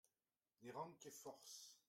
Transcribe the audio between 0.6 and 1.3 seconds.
Ne ran ket